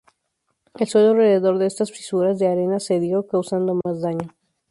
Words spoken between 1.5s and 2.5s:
de estas fisuras de